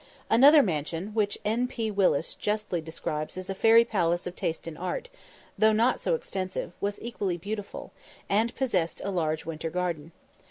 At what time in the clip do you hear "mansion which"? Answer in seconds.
0.63-1.37